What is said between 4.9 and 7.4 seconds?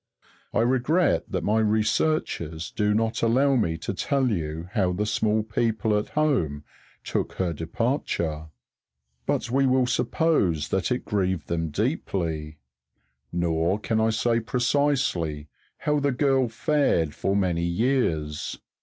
the Small People at home took